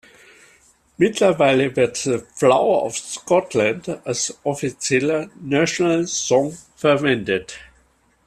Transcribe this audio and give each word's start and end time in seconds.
Mittlerweile 0.97 1.75
wird 1.75 1.95
"The 1.95 2.23
Flower 2.33 2.85
of 2.85 2.97
Scotland" 2.97 3.87
als 4.03 4.35
offizieller 4.43 5.29
"National 5.39 6.07
Song" 6.07 6.57
verwendet. 6.75 7.59